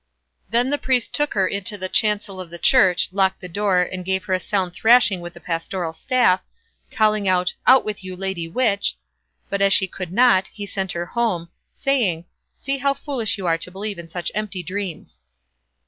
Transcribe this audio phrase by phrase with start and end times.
[0.49, 4.03] Then the priest took her into the chancel of the church, locked the door, and
[4.03, 6.41] gave her a sound thrashing with the pastoral staff,
[6.89, 8.95] calling out "Out with you, lady witch."
[9.47, 12.25] But as she could not, he sent her home, saying
[12.55, 15.21] "See now how foolish you are to believe in such empty dreams".